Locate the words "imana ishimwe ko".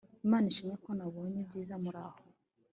0.25-0.89